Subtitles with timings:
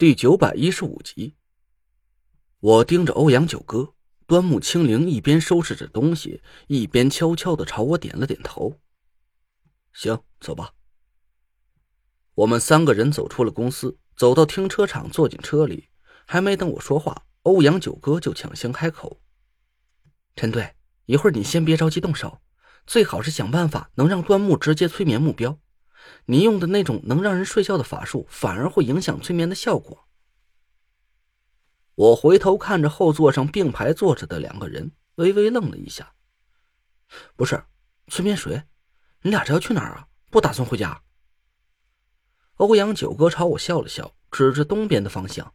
[0.00, 1.36] 第九百一十五集，
[2.58, 3.92] 我盯着欧阳九哥，
[4.26, 8.80] 端木清灵一边收拾着东西，一边悄悄的朝我点了点头。
[9.92, 10.72] 行，走吧。
[12.32, 15.90] 我们三个人走出了公司，走到停车场，坐进车里。
[16.24, 19.20] 还没等我说话，欧阳九哥就抢先开口
[20.34, 22.40] ：“陈队，一会儿你先别着急动手，
[22.86, 25.60] 最好是想办法能让端木直接催眠目标。”
[26.26, 30.06] 你用的那种能让人睡觉的法术，反而会影响催眠的效果。
[31.94, 36.14] 我回头看着后座上并排坐着的两个人，微微愣了一下。
[37.36, 37.62] 不是，
[38.08, 38.62] 催眠谁？
[39.22, 40.06] 你俩这要去哪儿啊？
[40.30, 41.02] 不打算回家？
[42.56, 45.52] 欧阳九哥朝我笑了笑，指着东边的方向。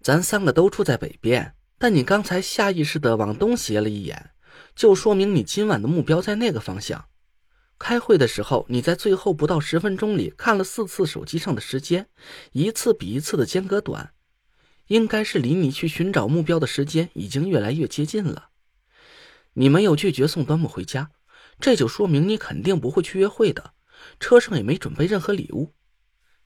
[0.00, 4.32] 咱三个都住在北边，但你刚才下意识的往东斜了一眼，
[4.76, 7.08] 就说明你今晚的目标在那个方向。
[7.78, 12.08] 开会的时候，你在最后不到十分钟里看了四次手机上的时间，
[12.52, 14.12] 一次比一次的间隔短，
[14.86, 18.50] 应该是离你去寻找目标的时间已经越来越接近了。
[19.54, 21.10] 你没有拒绝送端木回家，
[21.60, 23.72] 这就说明你肯定不会去约会的，
[24.18, 25.74] 车上也没准备任何礼物。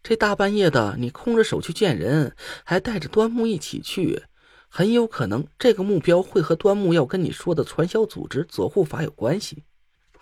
[0.02, 4.24] 这大半夜的，你空着手去见人，还带着端木一起去，
[4.68, 9.64] 很有可能这个目标会和端木要跟你说的传销组织左护法有关系。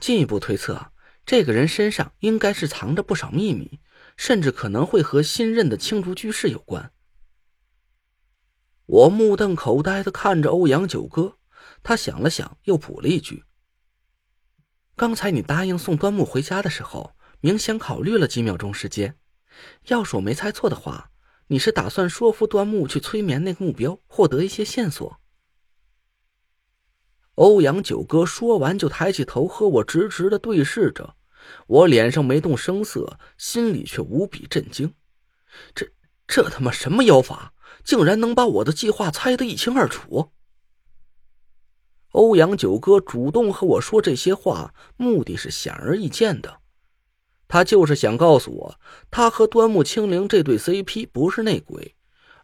[0.00, 0.92] 进一步推测。
[1.26, 3.80] 这个人身上应该是藏着不少秘密，
[4.16, 6.92] 甚至可能会和新任的青竹居士有关。
[8.86, 11.38] 我目瞪口呆的看着欧阳九哥，
[11.82, 13.42] 他想了想，又补了一句
[14.94, 19.18] ：“刚才你答应送端木回家的时候，明显考虑了几秒钟时间。
[19.88, 21.10] 要是我没猜错的话，
[21.48, 25.20] 你是打算说服端木去催眠那个目标，获得一些线索。”
[27.36, 31.14] 欧阳九哥说完，就抬起头和我直直的对视着。
[31.66, 34.92] 我脸上没动声色，心里却无比震惊。
[35.74, 35.86] 这
[36.26, 37.52] 这他妈什么妖法，
[37.84, 40.32] 竟然能把我的计划猜得一清二楚？
[42.12, 46.60] 欧阳九哥主动和我说这些话，目的是显而易见的，
[47.46, 51.94] 他就是想告诉我，他和端木清灵这对 CP 不是内鬼，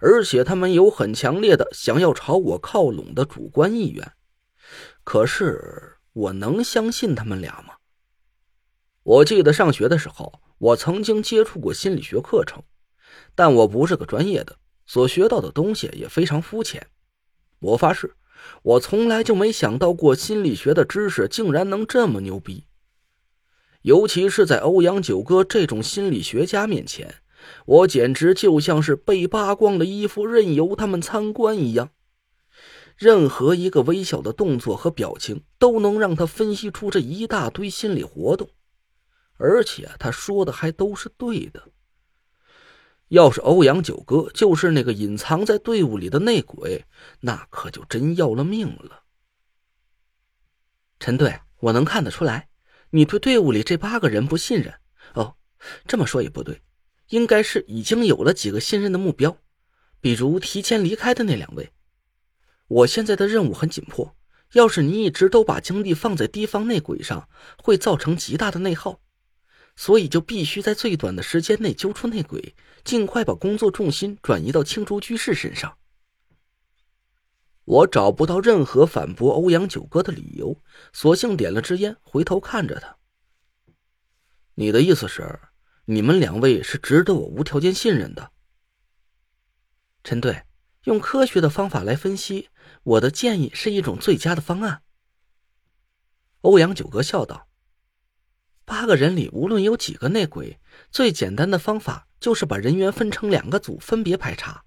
[0.01, 4.13] 而且他们有很强烈的想要朝我靠拢的主观意愿。
[5.05, 7.75] 可是我能相信他们俩吗？
[9.03, 12.63] 我记得上学的时候，我曾经接触过心理学课程，
[13.35, 14.57] 但我不是个专业的，
[14.87, 16.87] 所学到的东西也非常肤浅。
[17.59, 18.15] 我发誓，
[18.63, 22.65] 我从来就没想到过心理学的知识竟然能这么牛逼。
[23.83, 27.17] 尤其是在欧阳九哥这种心理学家面前，
[27.67, 31.91] 我简直就像是被扒光了衣服任由他们参观一样。
[32.97, 38.51] 任何一个微小的动作和表情，都能让他分析出这一大堆心理活动，
[39.37, 41.69] 而且他说的还都是对的。
[43.09, 46.87] 要是欧阳九哥就是那个隐藏在队伍里的内鬼，
[47.21, 49.03] 那可就真要了命了。
[50.99, 52.49] 陈队，我能看得出来，
[52.91, 54.73] 你对队伍里这八个人不信任。
[55.15, 55.37] 哦，
[55.87, 56.63] 这么说也不对，
[57.09, 59.37] 应该是已经有了几个信任的目标，
[60.01, 61.71] 比如提前离开的那两位。
[62.73, 64.17] 我现在的任务很紧迫，
[64.53, 67.29] 要是你一直都把精力放在提防内鬼上，
[67.63, 68.99] 会造成极大的内耗，
[69.77, 75.77] 所以就必须在最短的时间内揪出内鬼，尽快把工作重心转移到青竹居士身上。
[77.65, 80.59] 我找不到任何反驳欧阳九哥的理由，
[80.95, 82.97] 索性点了支烟，回头看着他
[84.57, 85.39] ：“你的意思是，
[85.85, 88.33] 你们两位是值得我无条件信任的？”
[90.03, 90.43] 陈队，
[90.85, 92.49] 用科学的方法来分析。
[92.85, 94.83] 我的建议是一种最佳的方案。
[96.41, 97.49] 欧阳九哥笑道
[98.65, 100.59] ：“八个人里，无论有几个内鬼，
[100.91, 104.65] 最简单的方法就是把人员分成两个组，分别排查。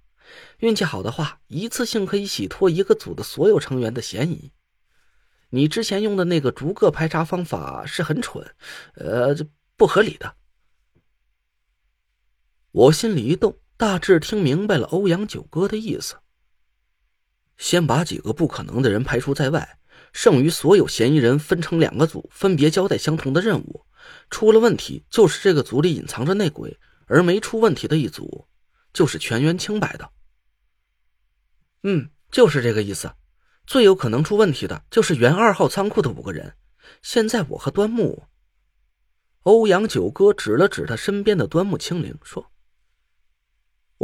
[0.59, 4.53] 运气好的话，一次性可以洗脱一个组的所有成员的嫌疑。
[5.49, 8.55] 你之前用的那个逐个排查方法是很蠢，
[8.95, 9.35] 呃，
[9.75, 10.35] 不合理的。”
[12.71, 16.15] 我心里一动，大致听明白了欧阳九哥的意思。
[17.57, 19.79] 先把几个不可能的人排除在外，
[20.13, 23.85] 剩余所有嫌疑人分成两个组，分别交代相同的任务。
[24.29, 26.69] 出了问题，就是这个组里隐藏着内鬼；
[27.07, 28.47] 而没出问题的一组，
[28.93, 30.09] 就是全员清白的。
[31.83, 33.11] 嗯，就是这个意思。
[33.67, 36.55] 最有可能出问题的就是原二号仓库的五个人。
[37.01, 38.27] 现在我和端木，
[39.41, 42.51] 欧阳九哥指了指他身边的端木清灵，说：“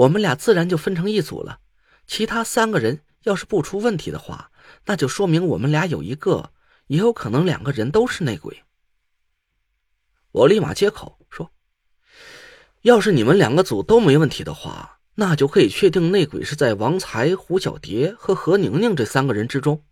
[0.02, 1.60] 我们俩自然就分成一组了，
[2.06, 4.50] 其他三个人。”要是不出问题的话，
[4.86, 6.52] 那就说明我们俩有一个，
[6.88, 8.64] 也有可能两个人都是内鬼。
[10.32, 11.52] 我立马接口说
[12.82, 19.86] ：“要是你们两个组都没问题的话，那就可以确定内鬼是在王才、胡小蝶和何宁宁这三个人之中。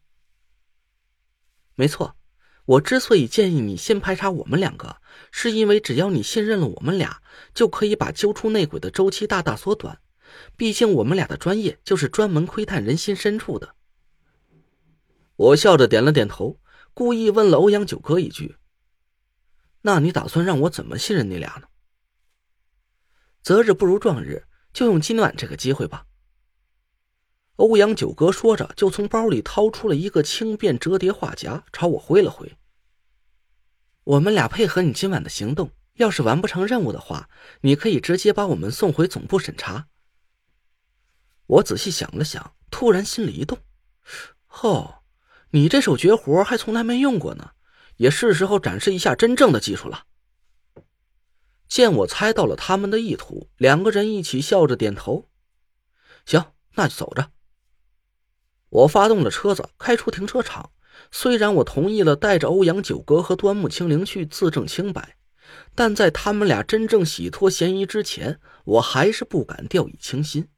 [1.75, 2.15] 没错，
[2.69, 4.97] 我之所以建议你先排查我们两个，
[5.31, 7.19] 是因为只要你信任了我们俩，
[7.51, 9.99] 就可以把揪出内鬼的周期大大缩短。
[10.55, 13.73] 毕竟我们俩的专业就是专门窥探人心深处的。
[15.35, 16.59] 我笑着点了点头，
[16.93, 18.55] 故意问了欧阳九哥一句
[19.81, 21.67] ：“那你打算让我怎么信任你俩呢？”
[23.41, 24.45] 择日不如撞日。
[24.71, 26.05] 就用今晚这个机会吧。
[27.59, 32.57] 欧阳九哥说着，就从包里掏出了一个轻便折叠画夹，朝我挥了挥。
[34.05, 37.29] 我们俩配合你今晚的行动，要是完不成任务的话，
[37.61, 39.87] 你可以直接把我们送回总部审查。
[41.47, 43.57] 我仔细想了想，突然心里一动：
[44.61, 45.01] 哦，
[45.49, 47.51] 你这手绝活还从来没用过呢，
[47.97, 50.05] 也是时候展示一下真正的技术了。
[51.67, 55.27] 见我猜到了他们的意图，两个人一起笑着点头。
[56.25, 57.31] 行，那就走着。
[58.69, 60.71] 我发动了车子，开出停车场。
[61.11, 65.15] 虽然我同意了带着欧阳九哥和端木清灵去自证清白，
[65.73, 70.49] 但在他们俩真正洗脱嫌疑之前，我还是不敢掉以轻心。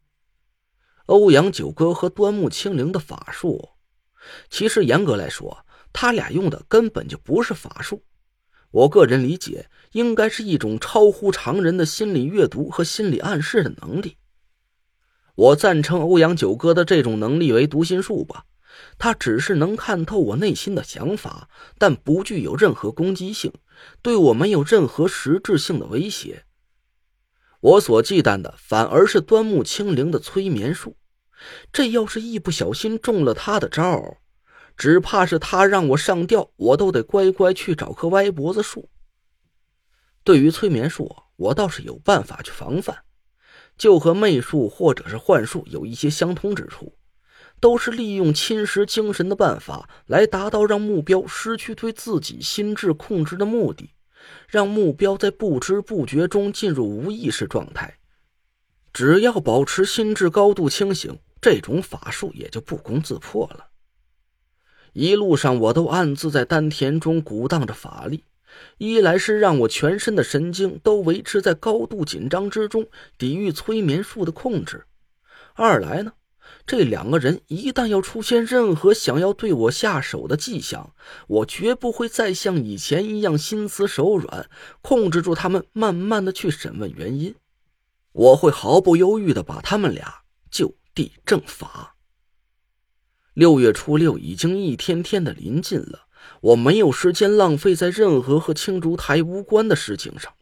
[1.06, 3.70] 欧阳九哥和端木清灵的法术，
[4.50, 8.04] 其实严格来说，他俩用的根本就不是法术。
[8.72, 14.18] 我个人理解，应该是一种超乎常人的心理阅读和心理暗示的能力。
[15.36, 18.46] 我赞成欧阳九哥的这种能力为读心术吧，
[18.98, 23.52] 他只是能看透我内心的想法，但不具有任何攻击性，
[24.02, 26.46] 对我没有任何实质性的威胁。
[27.62, 30.98] 我所忌惮的反而是端木清灵的催眠术，
[31.72, 34.18] 这要是一不小心中了他的招
[34.76, 38.90] 只怕是他让我上吊，我都得乖乖去找棵歪脖子树。
[40.24, 43.04] 对于催眠术，我倒是有办法去防范，
[43.82, 46.94] 就和媚术或者是幻术有一些相通之处，
[47.60, 53.90] 都是利用侵蚀精神的办法来达到让目标失去对自己心智控制的目的，
[54.48, 57.98] 让目标在不知不觉中进入无意识状态。
[58.94, 63.70] 只要保持心智高度清醒，这种法术也就不攻自破了。
[64.94, 68.26] 一路上，我都暗自在丹田中鼓荡着法力，
[68.78, 72.88] 一来是让我全身的神经都维持在高度紧张之中，
[73.18, 74.80] 抵御催眠术的控制；
[75.54, 76.14] 二来呢，
[76.66, 80.94] 这两个人一旦要出现任何想要对我下手的迹象，
[81.28, 84.50] 我绝不会再像以前一样心慈手软，
[84.82, 87.36] 控制住他们，慢慢的去审问原因。
[88.14, 91.96] 我会毫不犹豫的把他们俩就地正法。
[93.34, 96.08] 六月初六已经一天天的临近了，
[96.42, 100.34] 我没有时间浪费在任何和青竹台无关的事情上。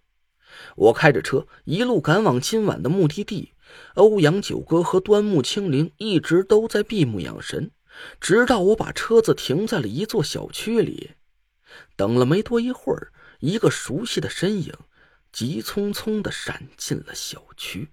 [0.76, 3.54] 我开着车一路赶往今晚的目的地。
[3.94, 7.70] 欧阳九哥和端木清灵一直都在闭目养神，
[8.20, 11.12] 直到我把车子停在了一座小区里。
[11.96, 14.74] 等了没多一会儿，一个熟悉的身影
[15.32, 17.90] 急匆匆的闪进了小区。